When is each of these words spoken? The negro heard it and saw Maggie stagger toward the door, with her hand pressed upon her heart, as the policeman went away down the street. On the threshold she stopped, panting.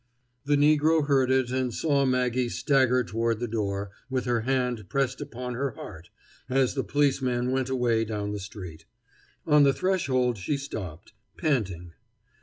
The 0.45 0.55
negro 0.55 1.05
heard 1.05 1.29
it 1.29 1.51
and 1.51 1.71
saw 1.71 2.05
Maggie 2.07 2.49
stagger 2.49 3.03
toward 3.03 3.39
the 3.39 3.47
door, 3.47 3.91
with 4.09 4.25
her 4.25 4.41
hand 4.41 4.89
pressed 4.89 5.21
upon 5.21 5.53
her 5.53 5.73
heart, 5.75 6.09
as 6.49 6.73
the 6.73 6.83
policeman 6.83 7.51
went 7.51 7.69
away 7.69 8.03
down 8.03 8.31
the 8.31 8.39
street. 8.39 8.85
On 9.45 9.61
the 9.61 9.73
threshold 9.73 10.39
she 10.39 10.57
stopped, 10.57 11.13
panting. 11.37 11.91